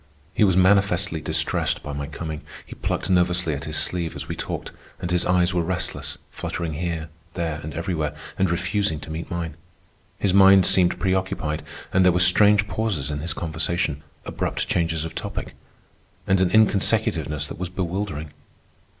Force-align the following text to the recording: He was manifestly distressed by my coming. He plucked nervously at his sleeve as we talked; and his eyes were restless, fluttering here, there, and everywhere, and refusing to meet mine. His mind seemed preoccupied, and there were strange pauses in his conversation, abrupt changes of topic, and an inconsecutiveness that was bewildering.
He 0.33 0.43
was 0.43 0.57
manifestly 0.57 1.21
distressed 1.21 1.83
by 1.83 1.93
my 1.93 2.07
coming. 2.07 2.41
He 2.65 2.73
plucked 2.73 3.11
nervously 3.11 3.53
at 3.53 3.65
his 3.65 3.77
sleeve 3.77 4.15
as 4.15 4.27
we 4.27 4.35
talked; 4.35 4.71
and 4.99 5.11
his 5.11 5.27
eyes 5.27 5.53
were 5.53 5.61
restless, 5.61 6.17
fluttering 6.31 6.73
here, 6.73 7.09
there, 7.35 7.59
and 7.61 7.71
everywhere, 7.75 8.15
and 8.39 8.49
refusing 8.49 8.99
to 9.01 9.11
meet 9.11 9.29
mine. 9.29 9.53
His 10.17 10.33
mind 10.33 10.65
seemed 10.65 10.97
preoccupied, 10.99 11.61
and 11.93 12.03
there 12.03 12.11
were 12.11 12.19
strange 12.19 12.67
pauses 12.67 13.11
in 13.11 13.19
his 13.19 13.33
conversation, 13.33 14.01
abrupt 14.25 14.67
changes 14.67 15.05
of 15.05 15.13
topic, 15.13 15.53
and 16.25 16.41
an 16.41 16.49
inconsecutiveness 16.49 17.45
that 17.45 17.59
was 17.59 17.69
bewildering. 17.69 18.31